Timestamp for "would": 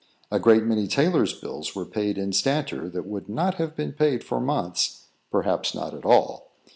3.05-3.29